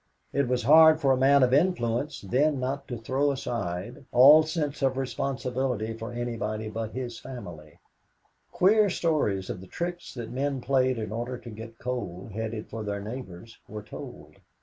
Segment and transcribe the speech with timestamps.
[0.33, 4.81] It was hard for the man of influence then not to throw aside all sense
[4.81, 7.77] of responsibility for anybody but his family.
[8.51, 12.83] Queer stories of the tricks that men played in order to get coal, headed for
[12.83, 14.37] their neighbors, were told.